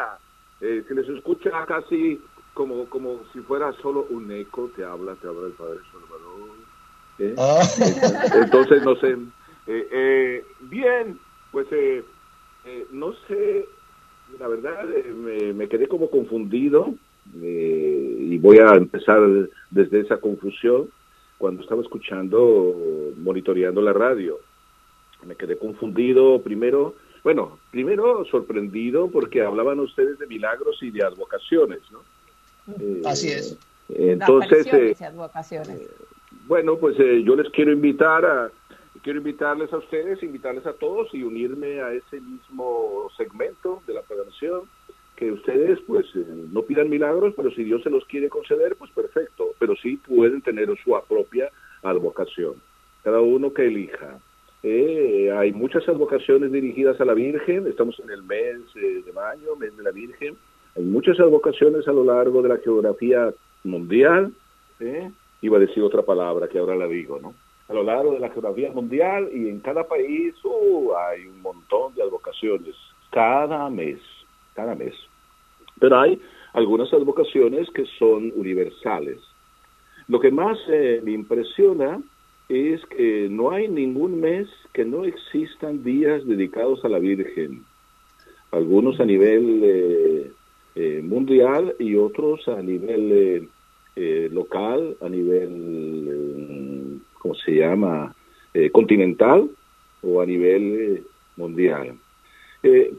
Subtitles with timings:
[0.00, 0.18] buena.
[0.60, 2.20] Eh, se les escucha casi
[2.54, 6.50] como, como si fuera solo un eco, te habla, te habla el Padre Salvador.
[7.18, 7.34] ¿eh?
[7.38, 8.40] Ah.
[8.42, 9.16] Entonces, no sé.
[9.66, 11.18] Eh, eh, bien,
[11.52, 11.66] pues
[12.92, 13.66] no sé,
[14.38, 16.94] la verdad me, me, quedé como confundido
[17.34, 19.20] y voy a empezar
[19.70, 20.88] desde esa confusión
[21.38, 22.74] cuando estaba escuchando,
[23.16, 24.38] monitoreando la radio.
[25.26, 31.80] Me quedé confundido primero bueno, primero sorprendido porque hablaban ustedes de milagros y de advocaciones,
[31.90, 32.00] ¿no?
[32.78, 33.58] Eh, Así es.
[33.88, 35.88] Entonces, eh, eh,
[36.46, 38.50] bueno, pues yo les quiero invitar a,
[39.02, 44.02] quiero invitarles a ustedes, invitarles a todos y unirme a ese mismo segmento de la
[44.02, 44.62] programación,
[45.16, 49.48] que ustedes pues no pidan milagros, pero si Dios se los quiere conceder, pues perfecto,
[49.58, 51.50] pero sí pueden tener su propia
[51.82, 52.54] advocación,
[53.02, 54.20] cada uno que elija.
[54.62, 59.56] Eh, hay muchas advocaciones dirigidas a la Virgen, estamos en el mes eh, de mayo,
[59.56, 60.36] mes de la Virgen,
[60.76, 63.32] hay muchas advocaciones a lo largo de la geografía
[63.64, 64.32] mundial,
[64.80, 67.34] eh, iba a decir otra palabra que ahora la digo, ¿no?
[67.68, 71.94] A lo largo de la geografía mundial y en cada país uh, hay un montón
[71.94, 72.74] de advocaciones,
[73.10, 74.00] cada mes,
[74.54, 74.94] cada mes.
[75.78, 76.20] Pero hay
[76.52, 79.20] algunas advocaciones que son universales.
[80.08, 82.02] Lo que más me impresiona
[82.50, 87.62] es que no hay ningún mes que no existan días dedicados a la Virgen.
[88.50, 90.32] Algunos a nivel eh,
[90.74, 93.48] eh, mundial y otros a nivel
[93.94, 98.14] eh, local, a nivel, ¿cómo se llama?,
[98.72, 99.48] continental
[100.02, 101.04] o a nivel
[101.36, 101.94] mundial.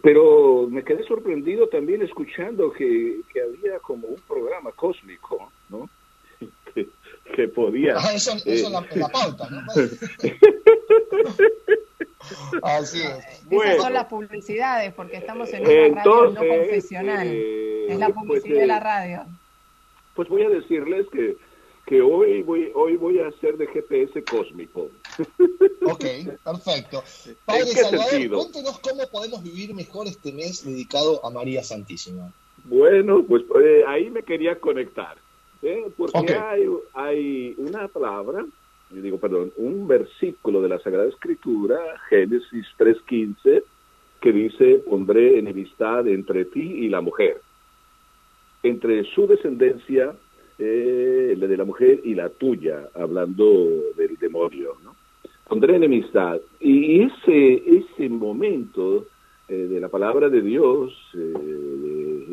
[0.02, 5.31] pero me quedé sorprendido también escuchando que, había como un programa cósmico.
[7.98, 9.62] Ah, eso, es la, eh, pauta, ¿no?
[12.64, 13.20] Así es.
[13.50, 17.28] Esas son las publicidades, porque estamos en una radio no confesional.
[17.28, 19.26] Eh, es la pues, publicidad de la eh, radio.
[20.16, 21.36] Pues voy a decirles que,
[21.86, 24.90] que hoy voy hoy voy a hacer de GPS cósmico.
[25.86, 26.06] Ok,
[26.44, 27.04] perfecto.
[27.46, 32.32] Padre Salvador, cuéntenos cómo podemos vivir mejor este mes dedicado a María Santísima.
[32.66, 33.44] Bueno, pues
[33.88, 35.18] ahí me quería conectar.
[35.62, 35.92] ¿Eh?
[35.96, 38.46] porque hay, hay una palabra,
[38.90, 41.78] digo, perdón, un versículo de la Sagrada Escritura,
[42.10, 43.64] Génesis 3.15,
[44.20, 47.42] que dice, pondré enemistad entre ti y la mujer,
[48.64, 50.14] entre su descendencia,
[50.60, 53.46] eh, la de la mujer y la tuya, hablando
[53.98, 54.96] del demonio, ¿no?
[55.48, 56.40] Pondré enemistad.
[56.60, 59.08] Y ese, ese momento
[59.50, 60.94] eh, de la palabra de Dios,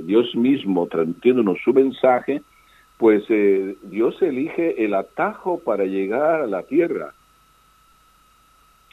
[0.05, 2.43] Dios mismo transmitiéndonos su mensaje,
[2.98, 7.14] pues eh, Dios elige el atajo para llegar a la tierra.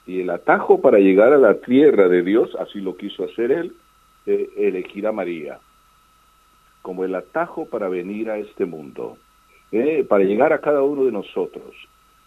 [0.08, 3.74] Y el atajo para llegar a la tierra de Dios, así lo quiso hacer él,
[4.28, 5.60] eh, elegir a María
[6.86, 9.18] como el atajo para venir a este mundo,
[9.72, 11.74] eh, para llegar a cada uno de nosotros.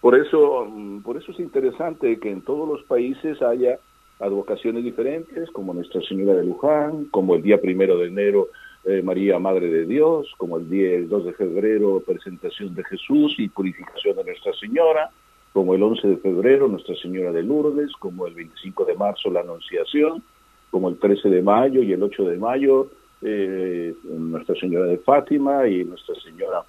[0.00, 3.78] Por eso, mm, por eso es interesante que en todos los países haya
[4.18, 8.48] advocaciones diferentes, como Nuestra Señora de Luján, como el día primero de enero
[8.84, 13.34] eh, María Madre de Dios, como el día el 2 de febrero, presentación de Jesús
[13.38, 15.10] y purificación de Nuestra Señora,
[15.52, 19.40] como el 11 de febrero, Nuestra Señora de Lourdes, como el 25 de marzo, la
[19.40, 20.22] Anunciación,
[20.70, 22.88] como el 13 de mayo y el 8 de mayo,
[23.22, 26.62] eh, Nuestra Señora de Fátima y Nuestra Señora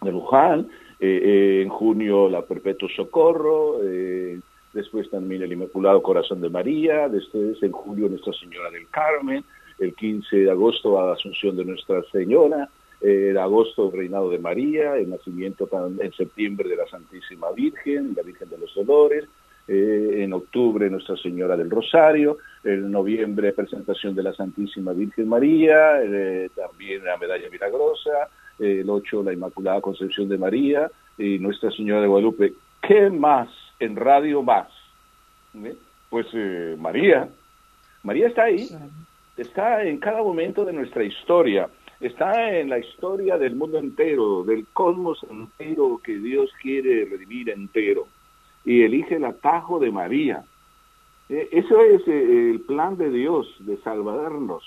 [0.00, 0.68] de Luján,
[0.98, 3.78] eh, en junio la Perpetuo Socorro,
[4.72, 9.44] después también el Inmaculado Corazón de María, después en julio Nuestra Señora del Carmen,
[9.78, 12.68] el 15 de agosto a la Asunción de Nuestra Señora,
[13.00, 15.68] en agosto el reinado de María, el nacimiento
[16.00, 19.26] en septiembre de la Santísima Virgen, la Virgen de los Dolores,
[19.68, 26.02] eh, en octubre Nuestra Señora del Rosario, en noviembre presentación de la Santísima Virgen María,
[26.02, 32.00] eh, también la Medalla Milagrosa, el 8 la Inmaculada Concepción de María y Nuestra Señora
[32.00, 32.54] de Guadalupe.
[32.86, 33.48] ¿Qué más
[33.80, 34.68] en radio más?
[35.54, 35.74] ¿Eh?
[36.08, 36.26] Pues
[36.78, 37.28] María.
[38.02, 38.68] María está ahí
[39.36, 41.68] está en cada momento de nuestra historia,
[42.00, 48.06] está en la historia del mundo entero, del cosmos entero que Dios quiere redimir entero,
[48.64, 50.44] y elige el atajo de María.
[51.28, 54.62] E, eso es eh, el plan de Dios, de salvarnos.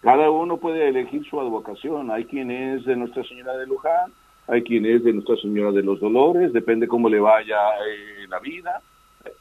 [0.00, 2.10] Cada uno puede elegir su advocación.
[2.10, 4.12] Hay quien es de Nuestra Señora de Luján,
[4.46, 7.56] hay quien es de Nuestra Señora de los Dolores, depende cómo le vaya
[7.88, 8.82] eh, la vida.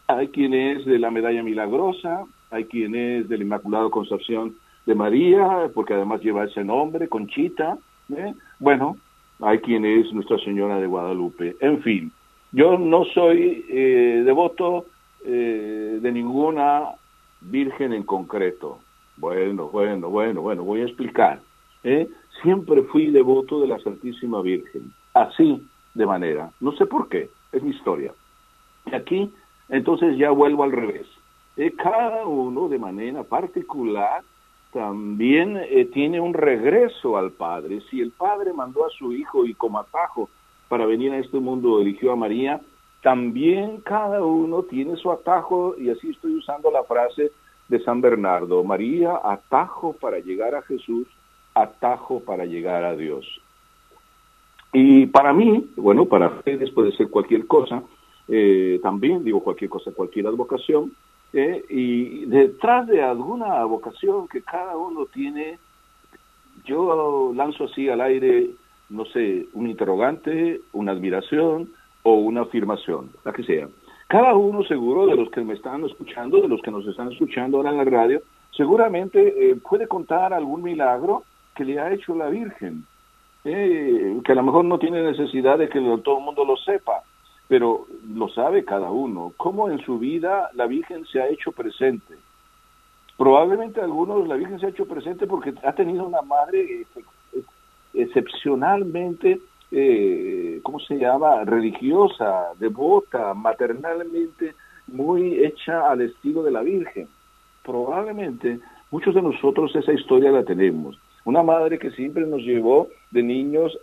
[0.07, 5.69] Hay quien es de la Medalla Milagrosa, hay quien es del Inmaculado Concepción de María,
[5.74, 7.77] porque además lleva ese nombre, Conchita.
[8.15, 8.33] ¿eh?
[8.59, 8.97] Bueno,
[9.39, 11.56] hay quien es Nuestra Señora de Guadalupe.
[11.59, 12.12] En fin,
[12.51, 14.85] yo no soy eh, devoto
[15.25, 16.89] eh, de ninguna
[17.41, 18.80] virgen en concreto.
[19.18, 21.39] Bueno, bueno, bueno, bueno, voy a explicar.
[21.83, 22.07] ¿eh?
[22.41, 27.62] Siempre fui devoto de la Santísima Virgen, así de manera, no sé por qué, es
[27.62, 28.13] mi historia.
[28.85, 29.31] Y aquí,
[29.69, 31.07] entonces ya vuelvo al revés.
[31.77, 34.24] cada uno de manera particular
[34.73, 37.81] también eh, tiene un regreso al Padre.
[37.89, 40.29] Si el Padre mandó a su Hijo y como atajo
[40.67, 42.59] para venir a este mundo eligió a María,
[43.01, 47.31] también cada uno tiene su atajo y así estoy usando la frase
[47.67, 51.07] de San Bernardo, María, atajo para llegar a Jesús,
[51.53, 53.25] atajo para llegar a Dios.
[54.71, 57.83] Y para mí, bueno, para ustedes puede ser cualquier cosa,
[58.27, 60.93] eh, también digo cualquier cosa, cualquier advocación,
[61.33, 65.57] eh, y detrás de alguna vocación que cada uno tiene,
[66.65, 68.51] yo lanzo así al aire,
[68.89, 71.69] no sé, un interrogante, una admiración
[72.03, 73.68] o una afirmación, la que sea.
[74.07, 77.57] Cada uno seguro de los que me están escuchando, de los que nos están escuchando
[77.57, 78.21] ahora en la radio,
[78.51, 81.24] seguramente eh, puede contar algún milagro
[81.56, 82.85] que le ha hecho la Virgen,
[83.44, 87.01] eh, que a lo mejor no tiene necesidad de que todo el mundo lo sepa,
[87.48, 92.16] pero lo sabe cada uno, cómo en su vida la Virgen se ha hecho presente.
[93.18, 96.86] Probablemente algunos la Virgen se ha hecho presente porque ha tenido una madre
[97.94, 99.40] excepcionalmente
[99.75, 104.54] eh, ¿cómo se llama?, religiosa, devota, maternalmente
[104.86, 107.07] muy hecha al estilo de la Virgen.
[107.63, 108.60] Probablemente
[108.92, 111.00] muchos de nosotros esa historia la tenemos.
[111.25, 113.75] Una madre que siempre nos llevó de niños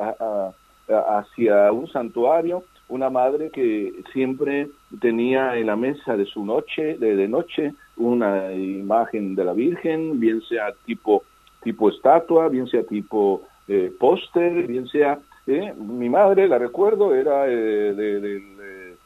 [0.89, 4.69] hacia un santuario, una madre que siempre
[5.01, 10.43] tenía en la mesa de su noche, de, noche, una imagen de la Virgen, bien
[10.43, 11.23] sea tipo,
[11.63, 17.95] tipo estatua, bien sea tipo eh, póster, bien sea mi madre, la recuerdo, era eh,
[17.95, 18.97] de,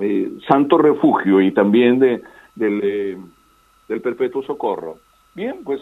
[0.00, 2.22] eh, Santo Refugio y también de,
[2.54, 3.18] del, eh,
[3.88, 4.98] del Perpetuo Socorro.
[5.34, 5.80] Bien, pues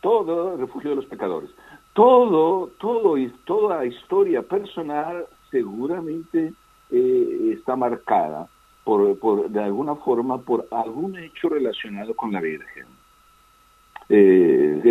[0.00, 1.50] todo refugio de los pecadores.
[1.92, 6.52] Todo, todo y toda historia personal seguramente
[6.90, 8.48] está marcada
[8.84, 12.86] por, por, de alguna forma por algún hecho relacionado con la Virgen.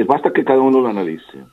[0.07, 1.43] basta que cada uno lo analice.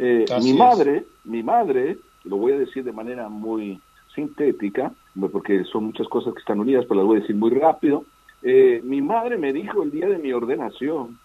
[0.00, 3.80] Eh, mi madre, mi madre, lo voy a decir de manera muy
[4.14, 4.92] sintética,
[5.32, 8.04] porque son muchas cosas que están unidas, pero las voy a decir muy rápido.
[8.42, 11.18] Eh, mi madre me dijo el día de mi ordenación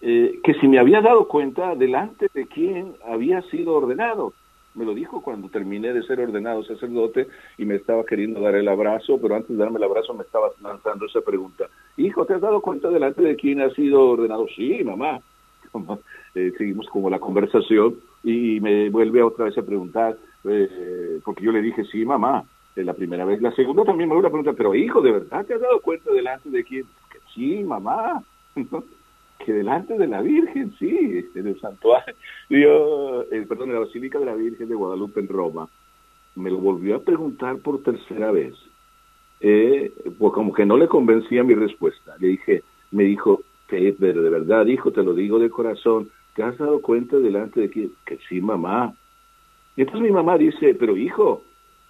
[0.00, 4.32] eh, que si me había dado cuenta delante de quién había sido ordenado.
[4.74, 7.28] Me lo dijo cuando terminé de ser ordenado sacerdote
[7.58, 10.50] y me estaba queriendo dar el abrazo, pero antes de darme el abrazo me estaba
[10.60, 11.68] lanzando esa pregunta.
[11.96, 14.46] Hijo, ¿te has dado cuenta delante de quién ha sido ordenado?
[14.54, 15.20] Sí, mamá.
[16.36, 17.94] Eh, seguimos como la conversación
[18.24, 22.44] y me vuelve otra vez a preguntar, eh, porque yo le dije, sí, mamá,
[22.82, 23.40] la primera vez.
[23.40, 26.10] La segunda también me vuelve a preguntar, pero hijo, ¿de verdad te has dado cuenta
[26.10, 26.84] delante de quién?
[27.34, 28.22] sí, mamá,
[29.44, 32.14] que delante de la Virgen, sí, en el santuario,
[33.30, 35.68] eh, perdón, en la Basílica de la Virgen de Guadalupe en Roma,
[36.36, 38.54] me lo volvió a preguntar por tercera vez.
[39.38, 42.16] pues como que no le convencía mi respuesta.
[42.18, 46.56] Le dije, me dijo, pero de verdad, hijo, te lo digo de corazón, ¿te has
[46.58, 48.94] dado cuenta delante de que, que sí, mamá?
[49.76, 51.42] Y entonces mi mamá dice, pero hijo,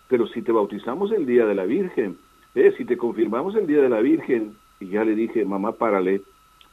[0.08, 2.16] pero si te bautizamos el día de la Virgen,
[2.54, 6.22] eh, si te confirmamos el día de la Virgen, y ya le dije, mamá, párale,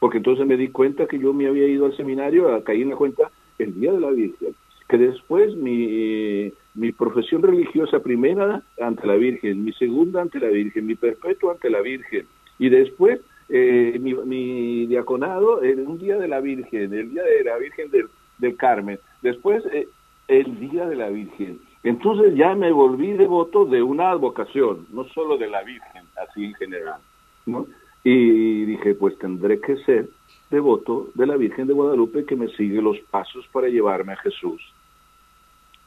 [0.02, 2.96] porque entonces me di cuenta que yo me había ido al seminario, caí en la
[2.96, 4.52] cuenta el día de la Virgen,
[4.88, 10.86] que después mi, mi profesión religiosa primera ante la Virgen, mi segunda ante la Virgen,
[10.86, 12.26] mi perpetuo ante la Virgen,
[12.58, 17.56] y después eh, mi, diaconado en un día de la Virgen, el día de la
[17.58, 19.86] Virgen del, Carmen, después eh,
[20.26, 21.60] el día de la Virgen.
[21.84, 26.54] Entonces ya me volví devoto de una advocación, no solo de la Virgen, así en
[26.54, 27.00] general.
[27.46, 27.68] ¿no?
[28.04, 30.08] Y dije, pues tendré que ser
[30.50, 34.60] devoto de la Virgen de Guadalupe que me sigue los pasos para llevarme a Jesús.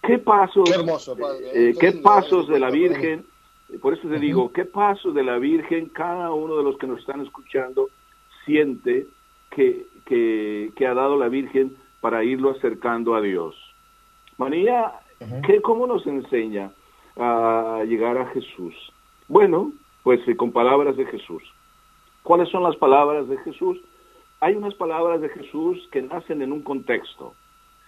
[0.02, 3.26] ¿Qué pasos, qué, eh, ¿qué pasos de la Virgen
[3.82, 7.00] por eso te digo, ¿qué paso de la Virgen cada uno de los que nos
[7.00, 7.90] están escuchando
[8.46, 9.08] siente
[9.50, 13.56] que, que, ha dado la Virgen para irlo acercando a Dios?
[14.38, 14.94] María,
[15.46, 16.72] ¿qué, ¿cómo nos enseña
[17.18, 18.76] a llegar a Jesús?
[19.28, 19.72] Bueno,
[20.04, 21.44] pues eh, con palabras de Jesús.
[22.26, 23.80] ¿Cuáles son las palabras de Jesús?
[24.40, 27.36] Hay unas palabras de Jesús que nacen en un contexto.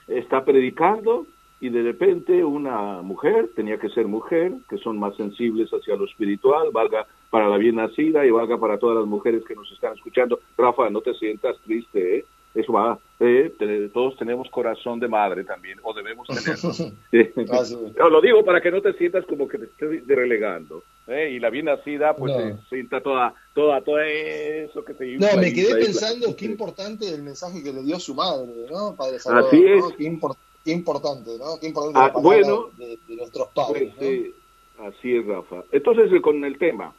[0.07, 1.25] Está predicando
[1.59, 6.05] y de repente una mujer, tenía que ser mujer, que son más sensibles hacia lo
[6.05, 9.95] espiritual, valga para la bien nacida y valga para todas las mujeres que nos están
[9.95, 10.39] escuchando.
[10.55, 12.25] Rafa, no te sientas triste, ¿eh?
[12.57, 13.53] Eso va, Eh,
[13.93, 16.71] todos tenemos corazón de madre también, o debemos tenerlo.
[17.97, 20.83] no, lo digo para que no te sientas como que te estoy relegando.
[21.07, 21.31] ¿eh?
[21.31, 25.53] Y la bien nacida, pues se sienta toda, toda, todo eso que te No, me
[25.53, 28.95] quedé pensando qué importante el mensaje que le dio su madre, ¿no?
[28.95, 29.83] Padre Así es.
[29.97, 31.59] Qué, importante, ¿no?
[31.61, 33.93] Qué importante ah, bueno, de, nuestros padres.
[33.97, 34.31] Pues,
[34.79, 35.63] así es, Rafa.
[35.71, 36.93] Entonces, con el tema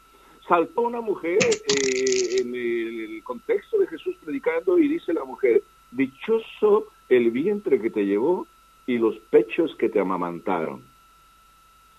[0.48, 5.62] saltó una mujer eh, en el contexto de Jesús predicando y dice la mujer,
[5.92, 8.46] dichoso el vientre que te llevó
[8.86, 10.82] y los pechos que te amamantaron.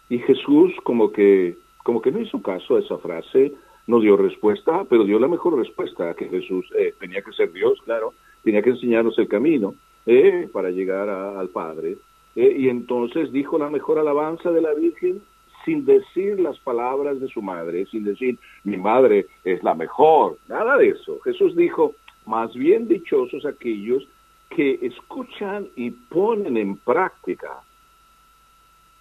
[0.10, 3.53] Y Jesús como que, como que no hizo caso a esa frase,
[3.86, 7.79] no dio respuesta, pero dio la mejor respuesta, que Jesús eh, tenía que ser Dios,
[7.86, 8.13] claro,
[8.44, 9.75] tenía que enseñarnos el camino
[10.08, 11.98] eh, para llegar al Padre.
[12.36, 15.22] y entonces dijo la mejor alabanza de la Virgen,
[15.66, 20.78] sin decir las palabras de su madre, sin decir, mi madre es la mejor, nada
[20.78, 21.20] de eso.
[21.22, 24.08] Jesús dijo, más bien dichosos aquellos
[24.50, 27.62] que escuchan y ponen en práctica.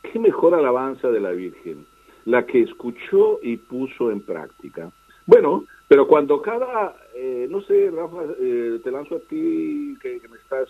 [0.03, 1.87] ¿Qué mejor alabanza de la Virgen?
[2.25, 4.91] La que escuchó y puso en práctica.
[5.27, 10.37] Bueno, pero cuando cada, eh, no sé, Rafa, eh, te lanzo a ti que, me
[10.37, 10.69] estás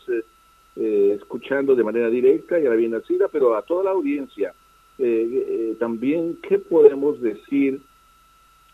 [0.77, 4.55] eh, escuchando de manera directa y a la bien nacida, pero a toda la audiencia,
[4.99, 7.81] eh, eh, también qué podemos decir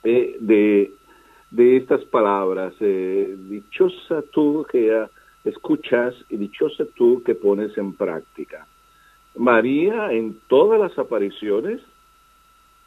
[0.05, 0.91] eh, de,
[1.51, 2.75] de, estas palabras.
[2.79, 5.07] dichosa tú que
[5.45, 8.67] escuchas y dichosa tú que pones en práctica.
[9.37, 11.83] María en todas las apariciones,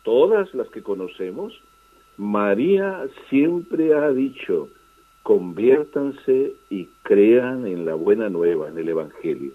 [0.03, 1.53] todas las que conocemos,
[2.17, 4.69] María siempre ha dicho,
[5.21, 9.51] conviértanse y crean en la buena nueva, en el Evangelio.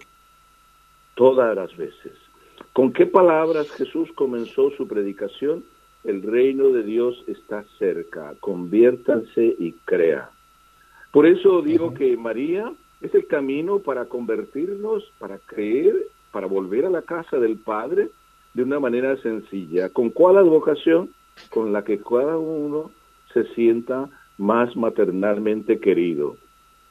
[1.15, 2.22] Todas las veces.
[2.73, 5.63] ¿Con qué palabras Jesús comenzó su predicación?
[6.03, 10.29] El reino de Dios está cerca, conviértanse y crea.
[11.11, 15.95] Por eso digo que María es el camino para convertirnos, para creer,
[16.31, 18.09] para volver a la casa del Padre
[18.53, 19.89] de una manera sencilla.
[19.89, 21.09] ¿Con cuál advocación?
[21.49, 22.91] Con la que cada uno
[23.33, 26.37] se sienta más maternalmente querido.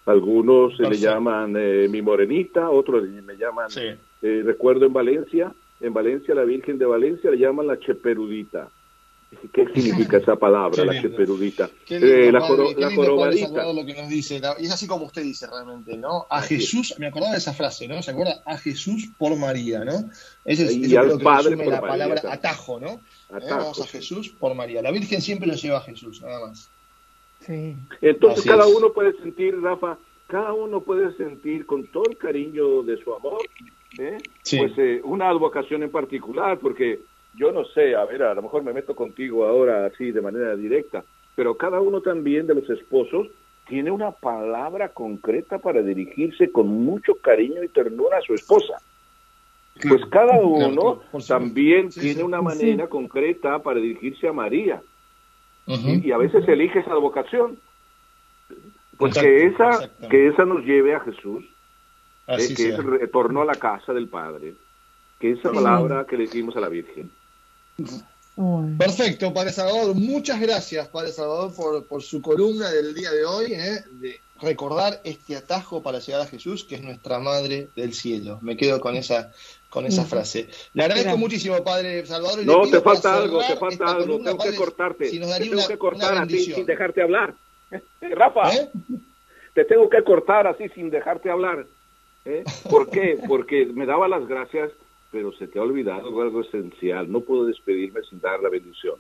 [0.07, 3.69] Algunos se le llaman eh, mi morenita, otros me llaman,
[4.23, 8.69] eh, recuerdo en Valencia, en Valencia, la Virgen de Valencia le llaman la cheperudita.
[9.53, 11.71] ¿Qué significa esa palabra, la cheperudita?
[11.89, 13.73] Eh, la, jorobadita.
[13.73, 16.27] Lo que nos dice, y es así como usted dice realmente, ¿no?
[16.29, 18.03] A Jesús, me acordaba de esa frase, ¿no?
[18.03, 18.43] ¿Se acuerda?
[18.45, 20.11] A Jesús por María, ¿no?
[20.45, 23.01] Ese es, y al Padre por la palabra atajo, ¿no?
[23.31, 24.83] Vamos a Jesús por María.
[24.83, 26.69] La Virgen siempre lo lleva a Jesús, nada más.
[27.41, 27.75] Sí.
[28.03, 29.99] Entonces cada uno puede sentir, Rafa,
[30.29, 33.41] cada uno puede sentir con todo el cariño de su amor
[33.99, 34.19] ¿eh?
[34.59, 37.01] pues eh, una advocación en particular, porque
[37.35, 40.55] yo no sé, a ver, a lo mejor me meto contigo ahora así de manera
[40.57, 43.29] directa, pero cada uno también de los esposos
[43.67, 48.75] tiene una palabra concreta para dirigirse con mucho cariño y ternura a su esposa.
[49.89, 54.83] Pues cada uno también tiene una manera concreta para dirigirse a María.
[55.67, 57.57] y, a veces elige esa vocación.
[58.99, 61.45] Pues que esa, que esa nos lleve a Jesús
[62.27, 64.55] eh, que es el retorno a la casa del Padre,
[65.19, 67.11] que es esa palabra que le dimos a la Virgen.
[68.79, 69.95] Perfecto, Padre Salvador.
[69.95, 75.01] Muchas gracias, Padre Salvador, por, por su columna del día de hoy, eh, de recordar
[75.05, 78.39] este atajo para llegar a Jesús, que es nuestra Madre del Cielo.
[78.43, 79.33] Me quedo con esa
[79.73, 80.49] con esa frase.
[80.75, 82.45] Le agradezco muchísimo, Padre Salvador.
[82.45, 84.19] no, te falta algo, te falta algo.
[84.23, 85.11] tengo que cortarte.
[85.11, 87.35] te tengo que cortar así sin dejarte hablar.
[88.03, 88.71] Rafa, ¿Eh?
[89.55, 91.65] te tengo que cortar así sin dejarte hablar.
[92.25, 92.45] ¿Eh?
[92.71, 93.19] ¿Por qué?
[93.27, 94.71] Porque me daba las gracias,
[95.11, 97.11] pero se te ha olvidado algo esencial.
[97.11, 98.97] No puedo despedirme sin dar la bendición.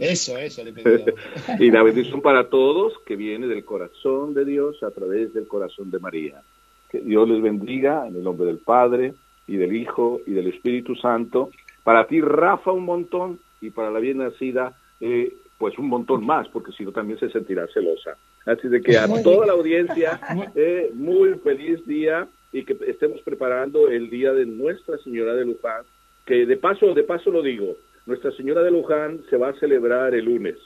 [0.00, 0.72] Eso, eso le
[1.64, 5.90] y la bendición para todos que viene del corazón de Dios a través del corazón
[5.90, 6.42] de María.
[6.90, 9.14] Que Dios les bendiga en el nombre del Padre
[9.46, 11.50] y del Hijo y del Espíritu Santo.
[11.84, 16.48] Para ti, Rafa, un montón y para la bien nacida, eh, pues un montón más,
[16.48, 18.16] porque si no también se sentirá celosa.
[18.46, 20.20] Así de que a toda la audiencia,
[20.56, 25.84] eh, muy feliz día y que estemos preparando el día de Nuestra Señora de Luján,
[26.26, 27.76] que de paso, de paso lo digo,
[28.06, 30.56] Nuestra Señora de Luján se va a celebrar el lunes.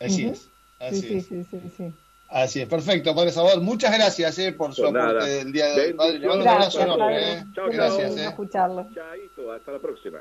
[0.00, 1.26] Así es, así es.
[1.26, 1.92] Sí, sí, sí,
[2.30, 3.62] Así es, perfecto, Padre Salvador.
[3.62, 5.92] Muchas gracias eh, por su pues aporte del día de hoy.
[5.94, 7.32] Padre, le mando un abrazo enorme.
[7.32, 7.44] Eh.
[7.54, 8.16] Chao, gracias.
[8.18, 8.24] Eh.
[8.26, 8.86] escucharlo.
[8.94, 10.20] Chaito, hasta la próxima.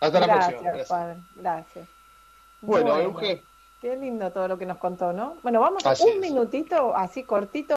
[0.00, 0.60] Hasta la próxima.
[0.60, 1.16] Gracias, Padre.
[1.36, 1.88] Gracias.
[2.60, 3.42] Bueno, bueno Euge.
[3.80, 5.36] Qué lindo todo lo que nos contó, ¿no?
[5.42, 7.72] Bueno, vamos a un minutito, así cortito.